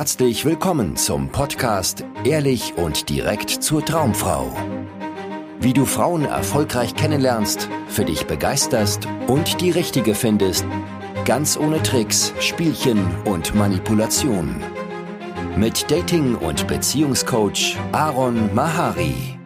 Herzlich 0.00 0.46
willkommen 0.46 0.96
zum 0.96 1.28
Podcast 1.28 2.06
Ehrlich 2.24 2.72
und 2.78 3.10
direkt 3.10 3.50
zur 3.50 3.84
Traumfrau. 3.84 4.50
Wie 5.60 5.74
du 5.74 5.84
Frauen 5.84 6.24
erfolgreich 6.24 6.94
kennenlernst, 6.94 7.68
für 7.86 8.06
dich 8.06 8.26
begeisterst 8.26 9.06
und 9.26 9.60
die 9.60 9.70
richtige 9.70 10.14
findest, 10.14 10.64
ganz 11.26 11.58
ohne 11.58 11.82
Tricks, 11.82 12.32
Spielchen 12.40 13.14
und 13.26 13.54
Manipulation. 13.54 14.64
Mit 15.56 15.90
Dating- 15.90 16.36
und 16.36 16.66
Beziehungscoach 16.66 17.76
Aaron 17.92 18.54
Mahari. 18.54 19.38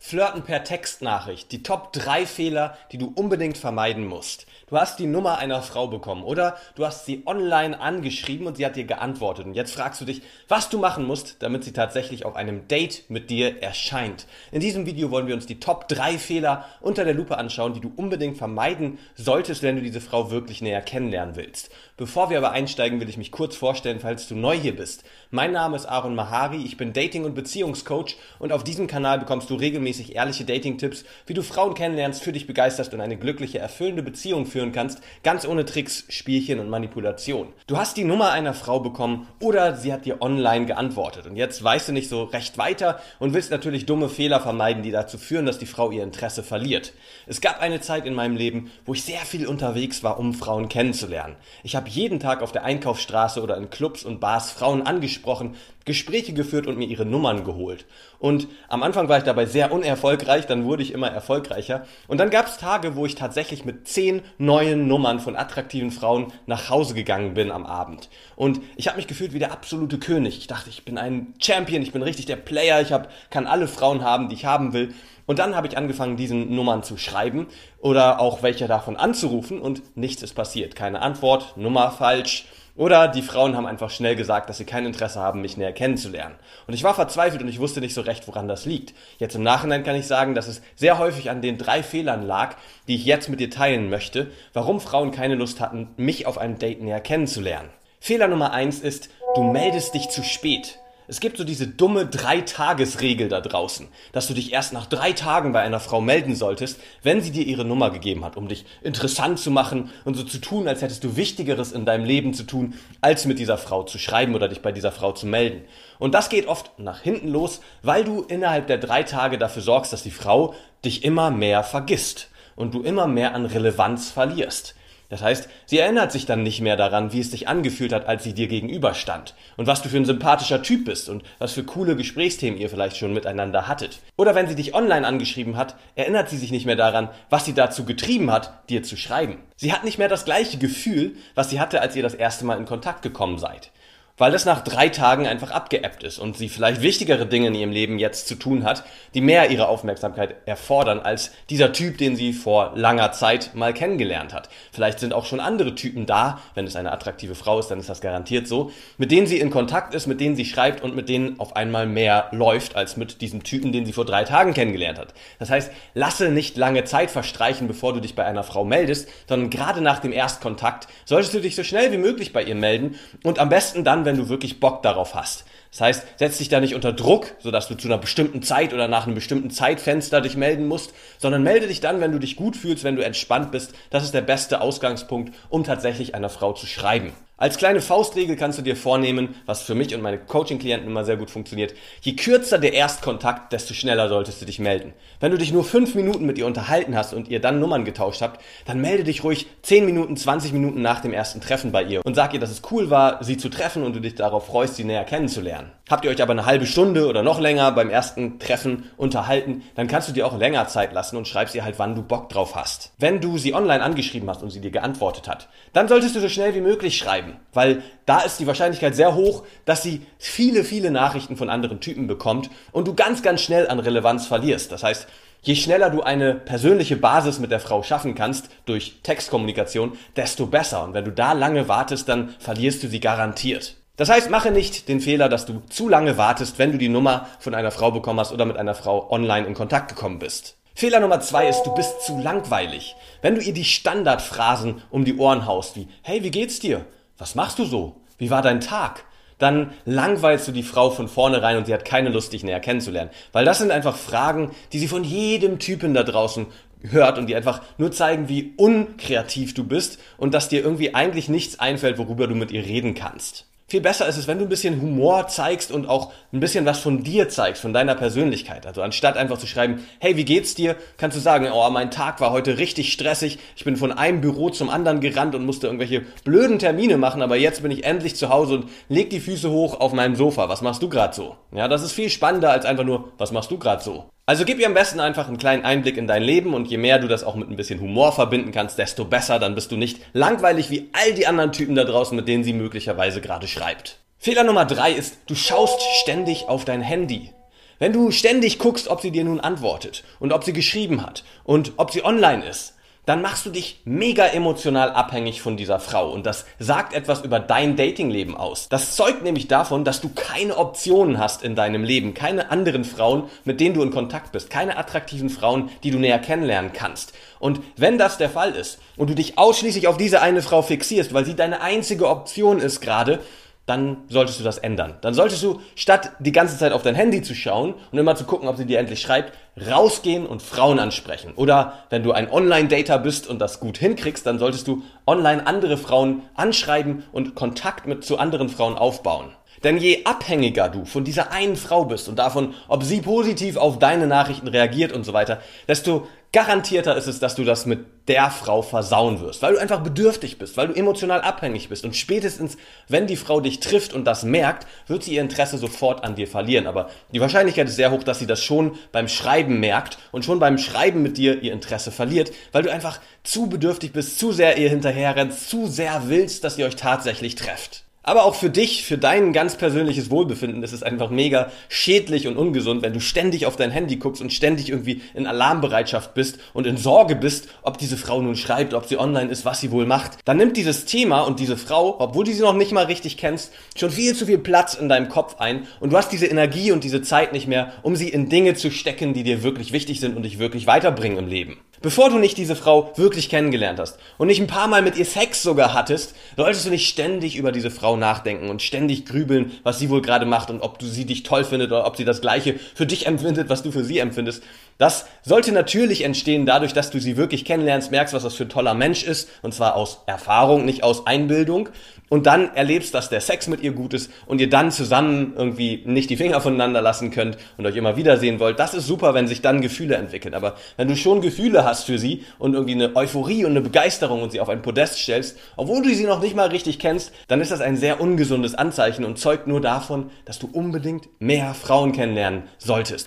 Flirten 0.00 0.42
per 0.42 0.64
Textnachricht. 0.64 1.52
Die 1.52 1.62
Top 1.62 1.92
3 1.92 2.26
Fehler, 2.26 2.76
die 2.90 2.98
du 2.98 3.12
unbedingt 3.14 3.56
vermeiden 3.56 4.04
musst. 4.04 4.46
Du 4.66 4.78
hast 4.78 4.98
die 4.98 5.06
Nummer 5.06 5.36
einer 5.38 5.60
Frau 5.60 5.88
bekommen 5.88 6.24
oder 6.24 6.56
du 6.74 6.86
hast 6.86 7.04
sie 7.04 7.22
online 7.26 7.78
angeschrieben 7.78 8.46
und 8.46 8.56
sie 8.56 8.64
hat 8.64 8.76
dir 8.76 8.84
geantwortet. 8.84 9.44
Und 9.44 9.52
jetzt 9.52 9.74
fragst 9.74 10.00
du 10.00 10.06
dich, 10.06 10.22
was 10.48 10.70
du 10.70 10.78
machen 10.78 11.04
musst, 11.04 11.42
damit 11.42 11.64
sie 11.64 11.72
tatsächlich 11.72 12.24
auf 12.24 12.34
einem 12.34 12.66
Date 12.66 13.04
mit 13.08 13.28
dir 13.28 13.62
erscheint. 13.62 14.26
In 14.52 14.60
diesem 14.60 14.86
Video 14.86 15.10
wollen 15.10 15.26
wir 15.26 15.34
uns 15.34 15.44
die 15.44 15.60
Top 15.60 15.86
3 15.88 16.16
Fehler 16.16 16.64
unter 16.80 17.04
der 17.04 17.12
Lupe 17.12 17.36
anschauen, 17.36 17.74
die 17.74 17.80
du 17.80 17.92
unbedingt 17.94 18.38
vermeiden 18.38 18.98
solltest, 19.14 19.62
wenn 19.62 19.76
du 19.76 19.82
diese 19.82 20.00
Frau 20.00 20.30
wirklich 20.30 20.62
näher 20.62 20.80
kennenlernen 20.80 21.36
willst. 21.36 21.70
Bevor 21.98 22.30
wir 22.30 22.38
aber 22.38 22.52
einsteigen, 22.52 23.00
will 23.00 23.08
ich 23.08 23.18
mich 23.18 23.30
kurz 23.32 23.54
vorstellen, 23.56 24.00
falls 24.00 24.26
du 24.28 24.34
neu 24.34 24.58
hier 24.58 24.74
bist. 24.74 25.04
Mein 25.30 25.52
Name 25.52 25.76
ist 25.76 25.86
Aaron 25.86 26.14
Mahari, 26.14 26.64
ich 26.64 26.76
bin 26.76 26.92
Dating- 26.92 27.24
und 27.24 27.34
Beziehungscoach 27.34 28.16
und 28.38 28.50
auf 28.50 28.64
diesem 28.64 28.86
Kanal 28.86 29.18
bekommst 29.18 29.50
du 29.50 29.54
regelmäßig 29.56 30.16
ehrliche 30.16 30.44
Dating-Tipps, 30.44 31.04
wie 31.26 31.34
du 31.34 31.42
Frauen 31.42 31.74
kennenlernst, 31.74 32.22
für 32.22 32.32
dich 32.32 32.46
begeisterst 32.46 32.94
und 32.94 33.00
eine 33.00 33.16
glückliche, 33.16 33.58
erfüllende 33.58 34.02
Beziehung 34.02 34.46
führen 34.54 34.70
kannst, 34.70 35.00
ganz 35.24 35.48
ohne 35.48 35.64
Tricks, 35.64 36.04
Spielchen 36.08 36.60
und 36.60 36.70
Manipulation. 36.70 37.48
Du 37.66 37.76
hast 37.76 37.96
die 37.96 38.04
Nummer 38.04 38.30
einer 38.30 38.54
Frau 38.54 38.78
bekommen 38.78 39.26
oder 39.40 39.74
sie 39.74 39.92
hat 39.92 40.04
dir 40.04 40.22
online 40.22 40.66
geantwortet 40.66 41.26
und 41.26 41.34
jetzt 41.34 41.64
weißt 41.64 41.88
du 41.88 41.92
nicht 41.92 42.08
so 42.08 42.22
recht 42.22 42.56
weiter 42.56 43.00
und 43.18 43.34
willst 43.34 43.50
natürlich 43.50 43.84
dumme 43.84 44.08
Fehler 44.08 44.38
vermeiden, 44.38 44.84
die 44.84 44.92
dazu 44.92 45.18
führen, 45.18 45.44
dass 45.44 45.58
die 45.58 45.66
Frau 45.66 45.90
ihr 45.90 46.04
Interesse 46.04 46.44
verliert. 46.44 46.92
Es 47.26 47.40
gab 47.40 47.60
eine 47.60 47.80
Zeit 47.80 48.06
in 48.06 48.14
meinem 48.14 48.36
Leben, 48.36 48.70
wo 48.86 48.94
ich 48.94 49.02
sehr 49.02 49.18
viel 49.18 49.48
unterwegs 49.48 50.04
war, 50.04 50.20
um 50.20 50.34
Frauen 50.34 50.68
kennenzulernen. 50.68 51.34
Ich 51.64 51.74
habe 51.74 51.88
jeden 51.88 52.20
Tag 52.20 52.40
auf 52.40 52.52
der 52.52 52.62
Einkaufsstraße 52.62 53.42
oder 53.42 53.56
in 53.56 53.70
Clubs 53.70 54.04
und 54.04 54.20
Bars 54.20 54.52
Frauen 54.52 54.82
angesprochen, 54.82 55.56
Gespräche 55.84 56.32
geführt 56.32 56.66
und 56.66 56.78
mir 56.78 56.86
ihre 56.86 57.04
Nummern 57.04 57.44
geholt. 57.44 57.84
Und 58.18 58.48
am 58.68 58.82
Anfang 58.82 59.08
war 59.08 59.18
ich 59.18 59.24
dabei 59.24 59.44
sehr 59.44 59.70
unerfolgreich, 59.70 60.46
dann 60.46 60.64
wurde 60.64 60.82
ich 60.82 60.92
immer 60.92 61.10
erfolgreicher. 61.10 61.86
Und 62.08 62.18
dann 62.18 62.30
gab 62.30 62.46
es 62.46 62.56
Tage, 62.56 62.96
wo 62.96 63.04
ich 63.04 63.14
tatsächlich 63.14 63.64
mit 63.64 63.86
zehn 63.86 64.22
neuen 64.38 64.88
Nummern 64.88 65.20
von 65.20 65.36
attraktiven 65.36 65.90
Frauen 65.90 66.32
nach 66.46 66.70
Hause 66.70 66.94
gegangen 66.94 67.34
bin 67.34 67.50
am 67.50 67.66
Abend. 67.66 68.08
Und 68.34 68.60
ich 68.76 68.88
habe 68.88 68.96
mich 68.96 69.06
gefühlt 69.06 69.34
wie 69.34 69.38
der 69.38 69.52
absolute 69.52 69.98
König. 69.98 70.38
Ich 70.38 70.46
dachte, 70.46 70.70
ich 70.70 70.84
bin 70.84 70.96
ein 70.96 71.34
Champion, 71.38 71.82
ich 71.82 71.92
bin 71.92 72.02
richtig 72.02 72.26
der 72.26 72.36
Player, 72.36 72.80
ich 72.80 72.92
hab, 72.92 73.10
kann 73.30 73.46
alle 73.46 73.68
Frauen 73.68 74.02
haben, 74.02 74.28
die 74.28 74.36
ich 74.36 74.46
haben 74.46 74.72
will. 74.72 74.94
Und 75.26 75.38
dann 75.38 75.56
habe 75.56 75.66
ich 75.66 75.76
angefangen, 75.76 76.16
diesen 76.16 76.54
Nummern 76.54 76.82
zu 76.82 76.96
schreiben 76.96 77.46
oder 77.80 78.20
auch 78.20 78.42
welche 78.42 78.66
davon 78.66 78.96
anzurufen 78.96 79.60
und 79.60 79.96
nichts 79.96 80.22
ist 80.22 80.34
passiert. 80.34 80.76
Keine 80.76 81.00
Antwort, 81.00 81.56
Nummer 81.56 81.90
falsch 81.90 82.46
oder 82.76 83.08
die 83.08 83.22
Frauen 83.22 83.56
haben 83.56 83.66
einfach 83.66 83.90
schnell 83.90 84.16
gesagt, 84.16 84.48
dass 84.48 84.58
sie 84.58 84.64
kein 84.64 84.84
Interesse 84.84 85.20
haben, 85.20 85.40
mich 85.40 85.56
näher 85.56 85.72
kennenzulernen. 85.72 86.34
Und 86.66 86.74
ich 86.74 86.82
war 86.82 86.94
verzweifelt 86.94 87.40
und 87.42 87.48
ich 87.48 87.60
wusste 87.60 87.80
nicht 87.80 87.94
so 87.94 88.00
recht, 88.00 88.26
woran 88.26 88.48
das 88.48 88.66
liegt. 88.66 88.94
Jetzt 89.18 89.36
im 89.36 89.42
Nachhinein 89.42 89.84
kann 89.84 89.96
ich 89.96 90.06
sagen, 90.06 90.34
dass 90.34 90.48
es 90.48 90.60
sehr 90.74 90.98
häufig 90.98 91.30
an 91.30 91.40
den 91.40 91.56
drei 91.56 91.82
Fehlern 91.82 92.22
lag, 92.22 92.56
die 92.88 92.96
ich 92.96 93.04
jetzt 93.04 93.28
mit 93.28 93.38
dir 93.38 93.50
teilen 93.50 93.90
möchte, 93.90 94.30
warum 94.52 94.80
Frauen 94.80 95.12
keine 95.12 95.36
Lust 95.36 95.60
hatten, 95.60 95.90
mich 95.96 96.26
auf 96.26 96.36
einem 96.36 96.58
Date 96.58 96.82
näher 96.82 97.00
kennenzulernen. 97.00 97.70
Fehler 98.00 98.28
Nummer 98.28 98.52
eins 98.52 98.80
ist, 98.80 99.08
du 99.34 99.44
meldest 99.44 99.94
dich 99.94 100.08
zu 100.08 100.22
spät. 100.22 100.78
Es 101.06 101.20
gibt 101.20 101.36
so 101.36 101.44
diese 101.44 101.66
dumme 101.66 102.06
Drei-Tages-Regel 102.06 103.28
da 103.28 103.42
draußen, 103.42 103.88
dass 104.12 104.26
du 104.26 104.32
dich 104.32 104.54
erst 104.54 104.72
nach 104.72 104.86
drei 104.86 105.12
Tagen 105.12 105.52
bei 105.52 105.60
einer 105.60 105.78
Frau 105.78 106.00
melden 106.00 106.34
solltest, 106.34 106.80
wenn 107.02 107.20
sie 107.20 107.30
dir 107.30 107.44
ihre 107.44 107.66
Nummer 107.66 107.90
gegeben 107.90 108.24
hat, 108.24 108.38
um 108.38 108.48
dich 108.48 108.64
interessant 108.82 109.38
zu 109.38 109.50
machen 109.50 109.90
und 110.06 110.14
so 110.14 110.22
zu 110.22 110.38
tun, 110.38 110.66
als 110.66 110.80
hättest 110.80 111.04
du 111.04 111.16
Wichtigeres 111.16 111.72
in 111.72 111.84
deinem 111.84 112.06
Leben 112.06 112.32
zu 112.32 112.44
tun, 112.44 112.72
als 113.02 113.26
mit 113.26 113.38
dieser 113.38 113.58
Frau 113.58 113.82
zu 113.82 113.98
schreiben 113.98 114.34
oder 114.34 114.48
dich 114.48 114.62
bei 114.62 114.72
dieser 114.72 114.92
Frau 114.92 115.12
zu 115.12 115.26
melden. 115.26 115.64
Und 115.98 116.14
das 116.14 116.30
geht 116.30 116.46
oft 116.46 116.78
nach 116.78 117.00
hinten 117.00 117.28
los, 117.28 117.60
weil 117.82 118.04
du 118.04 118.22
innerhalb 118.22 118.66
der 118.66 118.78
drei 118.78 119.02
Tage 119.02 119.36
dafür 119.36 119.62
sorgst, 119.62 119.92
dass 119.92 120.04
die 120.04 120.10
Frau 120.10 120.54
dich 120.86 121.04
immer 121.04 121.30
mehr 121.30 121.64
vergisst 121.64 122.30
und 122.56 122.72
du 122.72 122.82
immer 122.82 123.06
mehr 123.06 123.34
an 123.34 123.44
Relevanz 123.44 124.10
verlierst. 124.10 124.74
Das 125.14 125.22
heißt, 125.22 125.48
sie 125.66 125.78
erinnert 125.78 126.10
sich 126.10 126.26
dann 126.26 126.42
nicht 126.42 126.60
mehr 126.60 126.74
daran, 126.74 127.12
wie 127.12 127.20
es 127.20 127.30
sich 127.30 127.46
angefühlt 127.46 127.92
hat, 127.92 128.08
als 128.08 128.24
sie 128.24 128.32
dir 128.32 128.48
gegenüberstand 128.48 129.36
und 129.56 129.68
was 129.68 129.80
du 129.80 129.88
für 129.88 129.96
ein 129.96 130.04
sympathischer 130.04 130.60
Typ 130.60 130.86
bist 130.86 131.08
und 131.08 131.22
was 131.38 131.52
für 131.52 131.62
coole 131.62 131.94
Gesprächsthemen 131.94 132.58
ihr 132.58 132.68
vielleicht 132.68 132.96
schon 132.96 133.14
miteinander 133.14 133.68
hattet. 133.68 134.00
Oder 134.16 134.34
wenn 134.34 134.48
sie 134.48 134.56
dich 134.56 134.74
online 134.74 135.06
angeschrieben 135.06 135.56
hat, 135.56 135.76
erinnert 135.94 136.30
sie 136.30 136.36
sich 136.36 136.50
nicht 136.50 136.66
mehr 136.66 136.74
daran, 136.74 137.10
was 137.30 137.44
sie 137.44 137.54
dazu 137.54 137.84
getrieben 137.84 138.32
hat, 138.32 138.68
dir 138.68 138.82
zu 138.82 138.96
schreiben. 138.96 139.38
Sie 139.54 139.72
hat 139.72 139.84
nicht 139.84 139.98
mehr 139.98 140.08
das 140.08 140.24
gleiche 140.24 140.58
Gefühl, 140.58 141.14
was 141.36 141.48
sie 141.48 141.60
hatte, 141.60 141.80
als 141.80 141.94
ihr 141.94 142.02
das 142.02 142.14
erste 142.14 142.44
Mal 142.44 142.58
in 142.58 142.66
Kontakt 142.66 143.02
gekommen 143.02 143.38
seid 143.38 143.70
weil 144.16 144.30
das 144.30 144.44
nach 144.44 144.62
drei 144.62 144.88
Tagen 144.90 145.26
einfach 145.26 145.50
abgeebbt 145.50 146.04
ist 146.04 146.18
und 146.18 146.36
sie 146.36 146.48
vielleicht 146.48 146.82
wichtigere 146.82 147.26
Dinge 147.26 147.48
in 147.48 147.54
ihrem 147.54 147.72
Leben 147.72 147.98
jetzt 147.98 148.28
zu 148.28 148.36
tun 148.36 148.64
hat, 148.64 148.84
die 149.14 149.20
mehr 149.20 149.50
ihre 149.50 149.66
Aufmerksamkeit 149.66 150.36
erfordern 150.46 151.00
als 151.00 151.32
dieser 151.50 151.72
Typ, 151.72 151.98
den 151.98 152.14
sie 152.14 152.32
vor 152.32 152.72
langer 152.76 153.10
Zeit 153.10 153.50
mal 153.54 153.74
kennengelernt 153.74 154.32
hat. 154.32 154.48
Vielleicht 154.72 155.00
sind 155.00 155.12
auch 155.12 155.26
schon 155.26 155.40
andere 155.40 155.74
Typen 155.74 156.06
da, 156.06 156.40
wenn 156.54 156.66
es 156.66 156.76
eine 156.76 156.92
attraktive 156.92 157.34
Frau 157.34 157.58
ist, 157.58 157.68
dann 157.68 157.80
ist 157.80 157.88
das 157.88 158.00
garantiert 158.00 158.46
so, 158.46 158.70
mit 158.98 159.10
denen 159.10 159.26
sie 159.26 159.40
in 159.40 159.50
Kontakt 159.50 159.94
ist, 159.94 160.06
mit 160.06 160.20
denen 160.20 160.36
sie 160.36 160.44
schreibt 160.44 160.82
und 160.82 160.94
mit 160.94 161.08
denen 161.08 161.40
auf 161.40 161.56
einmal 161.56 161.86
mehr 161.86 162.28
läuft 162.30 162.76
als 162.76 162.96
mit 162.96 163.20
diesem 163.20 163.42
Typen, 163.42 163.72
den 163.72 163.84
sie 163.84 163.92
vor 163.92 164.04
drei 164.04 164.22
Tagen 164.22 164.54
kennengelernt 164.54 164.98
hat. 164.98 165.12
Das 165.40 165.50
heißt, 165.50 165.72
lasse 165.94 166.30
nicht 166.30 166.56
lange 166.56 166.84
Zeit 166.84 167.10
verstreichen, 167.10 167.66
bevor 167.66 167.92
du 167.92 168.00
dich 168.00 168.14
bei 168.14 168.24
einer 168.24 168.44
Frau 168.44 168.64
meldest, 168.64 169.08
sondern 169.28 169.50
gerade 169.50 169.80
nach 169.80 169.98
dem 169.98 170.12
Erstkontakt 170.12 170.86
solltest 171.04 171.34
du 171.34 171.40
dich 171.40 171.56
so 171.56 171.64
schnell 171.64 171.90
wie 171.90 171.98
möglich 171.98 172.32
bei 172.32 172.44
ihr 172.44 172.54
melden 172.54 172.96
und 173.24 173.40
am 173.40 173.48
besten 173.48 173.82
dann 173.82 174.03
wenn 174.04 174.16
du 174.16 174.28
wirklich 174.28 174.60
Bock 174.60 174.82
darauf 174.82 175.14
hast. 175.14 175.44
Das 175.70 175.80
heißt, 175.80 176.06
setz 176.18 176.38
dich 176.38 176.48
da 176.48 176.60
nicht 176.60 176.76
unter 176.76 176.92
Druck, 176.92 177.34
sodass 177.40 177.66
du 177.66 177.74
zu 177.74 177.88
einer 177.88 177.98
bestimmten 177.98 178.42
Zeit 178.42 178.72
oder 178.72 178.86
nach 178.86 179.06
einem 179.06 179.16
bestimmten 179.16 179.50
Zeitfenster 179.50 180.20
dich 180.20 180.36
melden 180.36 180.68
musst, 180.68 180.94
sondern 181.18 181.42
melde 181.42 181.66
dich 181.66 181.80
dann, 181.80 182.00
wenn 182.00 182.12
du 182.12 182.20
dich 182.20 182.36
gut 182.36 182.56
fühlst, 182.56 182.84
wenn 182.84 182.94
du 182.94 183.04
entspannt 183.04 183.50
bist. 183.50 183.74
Das 183.90 184.04
ist 184.04 184.14
der 184.14 184.20
beste 184.20 184.60
Ausgangspunkt, 184.60 185.34
um 185.48 185.64
tatsächlich 185.64 186.14
einer 186.14 186.28
Frau 186.28 186.52
zu 186.52 186.66
schreiben. 186.66 187.12
Als 187.36 187.58
kleine 187.58 187.80
Faustregel 187.80 188.36
kannst 188.36 188.60
du 188.60 188.62
dir 188.62 188.76
vornehmen, 188.76 189.34
was 189.44 189.62
für 189.62 189.74
mich 189.74 189.92
und 189.92 190.02
meine 190.02 190.18
Coaching-Klienten 190.18 190.88
immer 190.88 191.04
sehr 191.04 191.16
gut 191.16 191.32
funktioniert. 191.32 191.74
Je 192.00 192.14
kürzer 192.14 192.58
der 192.58 192.74
Erstkontakt, 192.74 193.52
desto 193.52 193.74
schneller 193.74 194.08
solltest 194.08 194.40
du 194.40 194.46
dich 194.46 194.60
melden. 194.60 194.92
Wenn 195.18 195.32
du 195.32 195.38
dich 195.38 195.52
nur 195.52 195.64
fünf 195.64 195.96
Minuten 195.96 196.26
mit 196.26 196.38
ihr 196.38 196.46
unterhalten 196.46 196.96
hast 196.96 197.12
und 197.12 197.26
ihr 197.26 197.40
dann 197.40 197.58
Nummern 197.58 197.84
getauscht 197.84 198.22
habt, 198.22 198.40
dann 198.66 198.80
melde 198.80 199.02
dich 199.02 199.24
ruhig 199.24 199.48
zehn 199.62 199.84
Minuten, 199.84 200.16
20 200.16 200.52
Minuten 200.52 200.80
nach 200.80 201.00
dem 201.00 201.12
ersten 201.12 201.40
Treffen 201.40 201.72
bei 201.72 201.82
ihr 201.82 202.06
und 202.06 202.14
sag 202.14 202.34
ihr, 202.34 202.40
dass 202.40 202.50
es 202.50 202.62
cool 202.70 202.88
war, 202.88 203.24
sie 203.24 203.36
zu 203.36 203.48
treffen 203.48 203.82
und 203.82 203.96
du 203.96 204.00
dich 204.00 204.14
darauf 204.14 204.46
freust, 204.46 204.76
sie 204.76 204.84
näher 204.84 205.04
kennenzulernen. 205.04 205.72
Habt 205.90 206.04
ihr 206.04 206.12
euch 206.12 206.22
aber 206.22 206.32
eine 206.32 206.46
halbe 206.46 206.66
Stunde 206.66 207.08
oder 207.08 207.24
noch 207.24 207.40
länger 207.40 207.72
beim 207.72 207.90
ersten 207.90 208.38
Treffen 208.38 208.90
unterhalten, 208.96 209.62
dann 209.74 209.88
kannst 209.88 210.08
du 210.08 210.12
dir 210.12 210.26
auch 210.26 210.38
länger 210.38 210.68
Zeit 210.68 210.92
lassen 210.92 211.16
und 211.16 211.26
schreibst 211.26 211.56
ihr 211.56 211.64
halt, 211.64 211.80
wann 211.80 211.96
du 211.96 212.02
Bock 212.02 212.28
drauf 212.28 212.54
hast. 212.54 212.92
Wenn 212.98 213.20
du 213.20 213.38
sie 213.38 213.54
online 213.54 213.82
angeschrieben 213.82 214.30
hast 214.30 214.42
und 214.42 214.50
sie 214.50 214.60
dir 214.60 214.70
geantwortet 214.70 215.26
hat, 215.26 215.48
dann 215.72 215.88
solltest 215.88 216.14
du 216.14 216.20
so 216.20 216.28
schnell 216.28 216.54
wie 216.54 216.60
möglich 216.60 216.96
schreiben, 216.96 217.23
weil 217.52 217.82
da 218.06 218.20
ist 218.20 218.38
die 218.38 218.46
Wahrscheinlichkeit 218.46 218.94
sehr 218.94 219.14
hoch, 219.14 219.44
dass 219.64 219.82
sie 219.82 220.02
viele, 220.18 220.64
viele 220.64 220.90
Nachrichten 220.90 221.36
von 221.36 221.50
anderen 221.50 221.80
Typen 221.80 222.06
bekommt 222.06 222.50
und 222.72 222.86
du 222.86 222.94
ganz, 222.94 223.22
ganz 223.22 223.40
schnell 223.40 223.68
an 223.68 223.80
Relevanz 223.80 224.26
verlierst. 224.26 224.72
Das 224.72 224.82
heißt, 224.82 225.06
Je 225.46 225.56
schneller 225.56 225.90
du 225.90 226.02
eine 226.02 226.34
persönliche 226.34 226.96
Basis 226.96 227.38
mit 227.38 227.50
der 227.50 227.60
Frau 227.60 227.82
schaffen 227.82 228.14
kannst 228.14 228.48
durch 228.64 229.00
Textkommunikation, 229.02 229.92
desto 230.16 230.46
besser. 230.46 230.82
Und 230.82 230.94
wenn 230.94 231.04
du 231.04 231.12
da 231.12 231.34
lange 231.34 231.68
wartest, 231.68 232.08
dann 232.08 232.30
verlierst 232.38 232.82
du 232.82 232.88
sie 232.88 232.98
garantiert. 232.98 233.76
Das 233.98 234.08
heißt, 234.08 234.30
mache 234.30 234.50
nicht 234.50 234.88
den 234.88 235.02
Fehler, 235.02 235.28
dass 235.28 235.44
du 235.44 235.60
zu 235.68 235.86
lange 235.86 236.16
wartest, 236.16 236.58
wenn 236.58 236.72
du 236.72 236.78
die 236.78 236.88
Nummer 236.88 237.28
von 237.40 237.54
einer 237.54 237.70
Frau 237.70 237.90
bekommen 237.90 238.20
hast 238.20 238.32
oder 238.32 238.46
mit 238.46 238.56
einer 238.56 238.74
Frau 238.74 239.10
online 239.12 239.46
in 239.46 239.52
Kontakt 239.52 239.88
gekommen 239.88 240.18
bist. 240.18 240.56
Fehler 240.74 240.98
Nummer 240.98 241.20
zwei 241.20 241.46
ist, 241.46 241.62
du 241.64 241.74
bist 241.74 242.00
zu 242.00 242.18
langweilig. 242.18 242.96
Wenn 243.20 243.34
du 243.34 243.42
ihr 243.42 243.52
die 243.52 243.64
Standardphrasen 243.64 244.82
um 244.90 245.04
die 245.04 245.18
Ohren 245.18 245.44
haust, 245.46 245.76
wie, 245.76 245.88
hey, 246.02 246.24
wie 246.24 246.30
geht's 246.30 246.58
dir? 246.58 246.86
Was 247.18 247.34
machst 247.34 247.58
du 247.58 247.64
so? 247.64 247.96
Wie 248.18 248.30
war 248.30 248.42
dein 248.42 248.60
Tag? 248.60 249.04
Dann 249.38 249.72
langweilst 249.84 250.46
du 250.48 250.52
die 250.52 250.62
Frau 250.62 250.90
von 250.90 251.08
vornherein 251.08 251.56
und 251.56 251.66
sie 251.66 251.74
hat 251.74 251.84
keine 251.84 252.08
Lust, 252.08 252.32
dich 252.32 252.44
näher 252.44 252.60
kennenzulernen. 252.60 253.10
Weil 253.32 253.44
das 253.44 253.58
sind 253.58 253.70
einfach 253.70 253.96
Fragen, 253.96 254.52
die 254.72 254.78
sie 254.78 254.88
von 254.88 255.04
jedem 255.04 255.58
Typen 255.58 255.94
da 255.94 256.02
draußen 256.02 256.46
hört 256.82 257.18
und 257.18 257.26
die 257.26 257.34
einfach 257.34 257.62
nur 257.78 257.92
zeigen, 257.92 258.28
wie 258.28 258.52
unkreativ 258.56 259.54
du 259.54 259.64
bist 259.64 259.98
und 260.16 260.34
dass 260.34 260.48
dir 260.48 260.62
irgendwie 260.62 260.94
eigentlich 260.94 261.28
nichts 261.28 261.58
einfällt, 261.58 261.98
worüber 261.98 262.26
du 262.26 262.34
mit 262.34 262.52
ihr 262.52 262.64
reden 262.64 262.94
kannst. 262.94 263.46
Viel 263.66 263.80
besser 263.80 264.06
ist 264.06 264.18
es, 264.18 264.28
wenn 264.28 264.38
du 264.38 264.44
ein 264.44 264.50
bisschen 264.50 264.80
Humor 264.80 265.26
zeigst 265.28 265.72
und 265.72 265.88
auch 265.88 266.12
ein 266.32 266.40
bisschen 266.40 266.66
was 266.66 266.80
von 266.80 267.02
dir 267.02 267.30
zeigst, 267.30 267.62
von 267.62 267.72
deiner 267.72 267.94
Persönlichkeit. 267.94 268.66
Also 268.66 268.82
anstatt 268.82 269.16
einfach 269.16 269.38
zu 269.38 269.46
schreiben, 269.46 269.82
hey, 270.00 270.16
wie 270.16 270.26
geht's 270.26 270.54
dir, 270.54 270.76
kannst 270.98 271.16
du 271.16 271.20
sagen, 271.20 271.48
oh, 271.50 271.70
mein 271.70 271.90
Tag 271.90 272.20
war 272.20 272.30
heute 272.30 272.58
richtig 272.58 272.92
stressig, 272.92 273.38
ich 273.56 273.64
bin 273.64 273.76
von 273.76 273.90
einem 273.90 274.20
Büro 274.20 274.50
zum 274.50 274.68
anderen 274.68 275.00
gerannt 275.00 275.34
und 275.34 275.46
musste 275.46 275.66
irgendwelche 275.66 276.02
blöden 276.24 276.58
Termine 276.58 276.98
machen, 276.98 277.22
aber 277.22 277.36
jetzt 277.36 277.62
bin 277.62 277.70
ich 277.70 277.84
endlich 277.84 278.16
zu 278.16 278.28
Hause 278.28 278.56
und 278.56 278.70
leg 278.90 279.08
die 279.08 279.20
Füße 279.20 279.50
hoch 279.50 279.80
auf 279.80 279.94
meinem 279.94 280.14
Sofa. 280.14 280.50
Was 280.50 280.60
machst 280.60 280.82
du 280.82 280.90
gerade 280.90 281.14
so? 281.14 281.36
Ja, 281.50 281.66
das 281.66 281.82
ist 281.82 281.92
viel 281.92 282.10
spannender 282.10 282.50
als 282.50 282.66
einfach 282.66 282.84
nur, 282.84 283.12
was 283.16 283.32
machst 283.32 283.50
du 283.50 283.58
gerade 283.58 283.82
so? 283.82 284.04
Also 284.26 284.46
gib 284.46 284.58
ihr 284.58 284.66
am 284.66 284.72
besten 284.72 285.00
einfach 285.00 285.28
einen 285.28 285.36
kleinen 285.36 285.66
Einblick 285.66 285.98
in 285.98 286.06
dein 286.06 286.22
Leben 286.22 286.54
und 286.54 286.66
je 286.66 286.78
mehr 286.78 286.98
du 286.98 287.08
das 287.08 287.24
auch 287.24 287.34
mit 287.34 287.50
ein 287.50 287.56
bisschen 287.56 287.80
Humor 287.80 288.10
verbinden 288.10 288.52
kannst, 288.52 288.78
desto 288.78 289.04
besser, 289.04 289.38
dann 289.38 289.54
bist 289.54 289.70
du 289.70 289.76
nicht 289.76 290.00
langweilig 290.14 290.70
wie 290.70 290.88
all 290.92 291.12
die 291.12 291.26
anderen 291.26 291.52
Typen 291.52 291.74
da 291.74 291.84
draußen, 291.84 292.16
mit 292.16 292.26
denen 292.26 292.42
sie 292.42 292.54
möglicherweise 292.54 293.20
gerade 293.20 293.46
schreibt. 293.46 293.98
Fehler 294.16 294.44
Nummer 294.44 294.64
drei 294.64 294.92
ist, 294.92 295.18
du 295.26 295.34
schaust 295.34 295.78
ständig 296.00 296.48
auf 296.48 296.64
dein 296.64 296.80
Handy. 296.80 297.32
Wenn 297.78 297.92
du 297.92 298.10
ständig 298.12 298.58
guckst, 298.58 298.88
ob 298.88 299.02
sie 299.02 299.10
dir 299.10 299.24
nun 299.24 299.40
antwortet 299.40 300.04
und 300.20 300.32
ob 300.32 300.42
sie 300.42 300.54
geschrieben 300.54 301.02
hat 301.02 301.22
und 301.42 301.72
ob 301.76 301.90
sie 301.90 302.02
online 302.02 302.46
ist, 302.46 302.76
dann 303.06 303.22
machst 303.22 303.44
du 303.44 303.50
dich 303.50 303.80
mega 303.84 304.26
emotional 304.26 304.90
abhängig 304.90 305.42
von 305.42 305.56
dieser 305.56 305.80
Frau 305.80 306.10
und 306.10 306.24
das 306.26 306.46
sagt 306.58 306.94
etwas 306.94 307.22
über 307.22 307.40
dein 307.40 307.76
Datingleben 307.76 308.36
aus. 308.36 308.68
Das 308.68 308.96
zeugt 308.96 309.22
nämlich 309.22 309.48
davon, 309.48 309.84
dass 309.84 310.00
du 310.00 310.08
keine 310.08 310.56
Optionen 310.56 311.18
hast 311.18 311.42
in 311.42 311.54
deinem 311.54 311.84
Leben, 311.84 312.14
keine 312.14 312.50
anderen 312.50 312.84
Frauen, 312.84 313.24
mit 313.44 313.60
denen 313.60 313.74
du 313.74 313.82
in 313.82 313.90
Kontakt 313.90 314.32
bist, 314.32 314.50
keine 314.50 314.78
attraktiven 314.78 315.28
Frauen, 315.28 315.70
die 315.82 315.90
du 315.90 315.98
näher 315.98 316.18
kennenlernen 316.18 316.72
kannst. 316.72 317.12
Und 317.38 317.60
wenn 317.76 317.98
das 317.98 318.16
der 318.16 318.30
Fall 318.30 318.52
ist 318.52 318.78
und 318.96 319.10
du 319.10 319.14
dich 319.14 319.38
ausschließlich 319.38 319.86
auf 319.88 319.96
diese 319.96 320.22
eine 320.22 320.40
Frau 320.40 320.62
fixierst, 320.62 321.12
weil 321.12 321.26
sie 321.26 321.36
deine 321.36 321.60
einzige 321.60 322.08
Option 322.08 322.58
ist 322.58 322.80
gerade, 322.80 323.20
dann 323.66 324.04
solltest 324.08 324.40
du 324.40 324.44
das 324.44 324.58
ändern. 324.58 324.94
Dann 325.00 325.14
solltest 325.14 325.42
du, 325.42 325.60
statt 325.74 326.12
die 326.18 326.32
ganze 326.32 326.58
Zeit 326.58 326.72
auf 326.72 326.82
dein 326.82 326.94
Handy 326.94 327.22
zu 327.22 327.34
schauen 327.34 327.74
und 327.92 327.98
immer 327.98 328.14
zu 328.14 328.24
gucken, 328.24 328.48
ob 328.48 328.56
sie 328.56 328.66
dir 328.66 328.78
endlich 328.78 329.00
schreibt, 329.00 329.32
rausgehen 329.70 330.26
und 330.26 330.42
Frauen 330.42 330.78
ansprechen. 330.78 331.32
Oder 331.36 331.84
wenn 331.88 332.02
du 332.02 332.12
ein 332.12 332.30
Online-Dater 332.30 332.98
bist 332.98 333.26
und 333.26 333.38
das 333.38 333.60
gut 333.60 333.78
hinkriegst, 333.78 334.26
dann 334.26 334.38
solltest 334.38 334.68
du 334.68 334.82
online 335.06 335.46
andere 335.46 335.78
Frauen 335.78 336.22
anschreiben 336.34 337.04
und 337.12 337.34
Kontakt 337.34 337.86
mit 337.86 338.04
zu 338.04 338.18
anderen 338.18 338.50
Frauen 338.50 338.76
aufbauen. 338.76 339.30
Denn 339.62 339.78
je 339.78 340.04
abhängiger 340.04 340.68
du 340.68 340.84
von 340.84 341.04
dieser 341.04 341.32
einen 341.32 341.56
Frau 341.56 341.86
bist 341.86 342.08
und 342.10 342.18
davon, 342.18 342.54
ob 342.68 342.82
sie 342.82 343.00
positiv 343.00 343.56
auf 343.56 343.78
deine 343.78 344.06
Nachrichten 344.06 344.46
reagiert 344.46 344.92
und 344.92 345.04
so 345.04 345.14
weiter, 345.14 345.40
desto 345.66 346.06
garantierter 346.34 346.96
ist 346.96 347.06
es, 347.06 347.20
dass 347.20 347.36
du 347.36 347.44
das 347.44 347.64
mit 347.64 347.86
der 348.08 348.28
Frau 348.28 348.60
versauen 348.60 349.20
wirst, 349.20 349.40
weil 349.40 349.54
du 349.54 349.60
einfach 349.60 349.80
bedürftig 349.82 350.36
bist, 350.36 350.56
weil 350.56 350.66
du 350.66 350.74
emotional 350.74 351.22
abhängig 351.22 351.68
bist 351.68 351.84
und 351.84 351.94
spätestens, 351.94 352.56
wenn 352.88 353.06
die 353.06 353.16
Frau 353.16 353.40
dich 353.40 353.60
trifft 353.60 353.94
und 353.94 354.04
das 354.04 354.24
merkt, 354.24 354.66
wird 354.88 355.04
sie 355.04 355.14
ihr 355.14 355.22
Interesse 355.22 355.58
sofort 355.58 356.02
an 356.02 356.16
dir 356.16 356.26
verlieren. 356.26 356.66
Aber 356.66 356.90
die 357.12 357.20
Wahrscheinlichkeit 357.20 357.68
ist 357.68 357.76
sehr 357.76 357.92
hoch, 357.92 358.02
dass 358.02 358.18
sie 358.18 358.26
das 358.26 358.42
schon 358.42 358.76
beim 358.90 359.06
Schreiben 359.06 359.60
merkt 359.60 359.96
und 360.10 360.24
schon 360.24 360.40
beim 360.40 360.58
Schreiben 360.58 361.02
mit 361.02 361.18
dir 361.18 361.40
ihr 361.40 361.52
Interesse 361.52 361.92
verliert, 361.92 362.32
weil 362.50 362.64
du 362.64 362.72
einfach 362.72 362.98
zu 363.22 363.46
bedürftig 363.46 363.92
bist, 363.92 364.18
zu 364.18 364.32
sehr 364.32 364.58
ihr 364.58 364.68
hinterherrennst, 364.68 365.48
zu 365.48 365.68
sehr 365.68 366.08
willst, 366.08 366.42
dass 366.42 366.58
ihr 366.58 366.66
euch 366.66 366.76
tatsächlich 366.76 367.36
trefft. 367.36 367.83
Aber 368.06 368.24
auch 368.24 368.34
für 368.34 368.50
dich, 368.50 368.84
für 368.84 368.98
dein 368.98 369.32
ganz 369.32 369.56
persönliches 369.56 370.10
Wohlbefinden 370.10 370.62
ist 370.62 370.74
es 370.74 370.82
einfach 370.82 371.08
mega 371.08 371.50
schädlich 371.70 372.28
und 372.28 372.36
ungesund, 372.36 372.82
wenn 372.82 372.92
du 372.92 373.00
ständig 373.00 373.46
auf 373.46 373.56
dein 373.56 373.70
Handy 373.70 373.96
guckst 373.96 374.20
und 374.20 374.30
ständig 374.30 374.68
irgendwie 374.68 375.00
in 375.14 375.26
Alarmbereitschaft 375.26 376.12
bist 376.12 376.38
und 376.52 376.66
in 376.66 376.76
Sorge 376.76 377.16
bist, 377.16 377.48
ob 377.62 377.78
diese 377.78 377.96
Frau 377.96 378.20
nun 378.20 378.36
schreibt, 378.36 378.74
ob 378.74 378.84
sie 378.84 378.98
online 378.98 379.30
ist, 379.30 379.46
was 379.46 379.62
sie 379.62 379.70
wohl 379.70 379.86
macht. 379.86 380.18
Dann 380.26 380.36
nimmt 380.36 380.58
dieses 380.58 380.84
Thema 380.84 381.22
und 381.22 381.40
diese 381.40 381.56
Frau, 381.56 381.96
obwohl 381.98 382.26
du 382.26 382.32
sie 382.34 382.42
noch 382.42 382.52
nicht 382.52 382.72
mal 382.72 382.84
richtig 382.84 383.16
kennst, 383.16 383.54
schon 383.74 383.90
viel 383.90 384.14
zu 384.14 384.26
viel 384.26 384.38
Platz 384.38 384.74
in 384.74 384.90
deinem 384.90 385.08
Kopf 385.08 385.36
ein 385.38 385.66
und 385.80 385.90
du 385.90 385.96
hast 385.96 386.12
diese 386.12 386.26
Energie 386.26 386.72
und 386.72 386.84
diese 386.84 387.00
Zeit 387.00 387.32
nicht 387.32 387.48
mehr, 387.48 387.72
um 387.80 387.96
sie 387.96 388.10
in 388.10 388.28
Dinge 388.28 388.52
zu 388.52 388.70
stecken, 388.70 389.14
die 389.14 389.22
dir 389.22 389.42
wirklich 389.42 389.72
wichtig 389.72 390.00
sind 390.00 390.14
und 390.14 390.24
dich 390.24 390.38
wirklich 390.38 390.66
weiterbringen 390.66 391.16
im 391.16 391.26
Leben. 391.26 391.56
Bevor 391.82 392.08
du 392.08 392.18
nicht 392.18 392.38
diese 392.38 392.56
Frau 392.56 392.92
wirklich 392.96 393.28
kennengelernt 393.28 393.78
hast 393.78 393.98
und 394.16 394.28
nicht 394.28 394.40
ein 394.40 394.46
paar 394.46 394.68
Mal 394.68 394.82
mit 394.82 394.96
ihr 394.96 395.04
Sex 395.04 395.42
sogar 395.42 395.74
hattest, 395.74 396.14
solltest 396.36 396.66
du 396.66 396.70
nicht 396.70 396.88
ständig 396.88 397.36
über 397.36 397.52
diese 397.52 397.70
Frau 397.70 397.96
nachdenken 397.96 398.48
und 398.48 398.62
ständig 398.62 399.04
grübeln, 399.06 399.52
was 399.62 399.78
sie 399.78 399.90
wohl 399.90 400.00
gerade 400.00 400.24
macht 400.24 400.50
und 400.50 400.60
ob 400.60 400.78
du 400.78 400.86
sie 400.86 401.04
dich 401.04 401.24
toll 401.24 401.44
findet 401.44 401.72
oder 401.72 401.86
ob 401.86 401.96
sie 401.96 402.04
das 402.04 402.20
Gleiche 402.20 402.58
für 402.74 402.86
dich 402.86 403.06
empfindet, 403.06 403.48
was 403.48 403.62
du 403.62 403.72
für 403.72 403.84
sie 403.84 403.98
empfindest. 403.98 404.42
Das 404.78 405.06
sollte 405.22 405.52
natürlich 405.52 406.04
entstehen 406.04 406.46
dadurch, 406.46 406.72
dass 406.72 406.90
du 406.90 407.00
sie 407.00 407.16
wirklich 407.16 407.44
kennenlernst, 407.44 407.90
merkst, 407.90 408.14
was 408.14 408.24
das 408.24 408.34
für 408.34 408.44
ein 408.44 408.48
toller 408.48 408.74
Mensch 408.74 409.04
ist, 409.04 409.28
und 409.42 409.54
zwar 409.54 409.76
aus 409.76 410.02
Erfahrung, 410.06 410.64
nicht 410.64 410.82
aus 410.82 411.06
Einbildung 411.06 411.68
und 412.08 412.26
dann 412.26 412.54
erlebst, 412.54 412.94
dass 412.94 413.08
der 413.08 413.20
Sex 413.20 413.48
mit 413.48 413.62
ihr 413.62 413.72
gut 413.72 413.94
ist 413.94 414.10
und 414.26 414.40
ihr 414.40 414.48
dann 414.48 414.70
zusammen 414.70 415.34
irgendwie 415.36 415.82
nicht 415.84 416.10
die 416.10 416.16
Finger 416.16 416.40
voneinander 416.40 416.82
lassen 416.82 417.10
könnt 417.10 417.38
und 417.56 417.66
euch 417.66 417.76
immer 417.76 417.96
wiedersehen 417.96 418.40
wollt, 418.40 418.58
das 418.58 418.74
ist 418.74 418.86
super, 418.86 419.14
wenn 419.14 419.26
sich 419.26 419.42
dann 419.42 419.60
Gefühle 419.60 419.96
entwickeln. 419.96 420.34
Aber 420.34 420.54
wenn 420.76 420.88
du 420.88 420.96
schon 420.96 421.20
Gefühle 421.20 421.64
hast 421.64 421.84
für 421.84 421.98
sie 421.98 422.24
und 422.38 422.54
irgendwie 422.54 422.74
eine 422.74 422.94
Euphorie 422.94 423.44
und 423.44 423.52
eine 423.52 423.62
Begeisterung 423.62 424.22
und 424.22 424.32
sie 424.32 424.40
auf 424.40 424.48
ein 424.48 424.62
Podest 424.62 424.98
stellst, 424.98 425.38
obwohl 425.56 425.82
du 425.82 425.94
sie 425.94 426.04
noch 426.04 426.20
nicht 426.20 426.36
mal 426.36 426.48
richtig 426.48 426.78
kennst, 426.78 427.12
dann 427.28 427.40
ist 427.40 427.50
das 427.50 427.60
ein 427.60 427.76
sehr 427.76 428.00
ungesundes 428.00 428.54
Anzeichen 428.54 429.04
und 429.04 429.18
zeugt 429.18 429.46
nur 429.46 429.60
davon, 429.60 430.10
dass 430.24 430.38
du 430.38 430.48
unbedingt 430.52 431.08
mehr 431.20 431.54
Frauen 431.54 431.92
kennenlernen 431.92 432.44
solltest. 432.58 433.06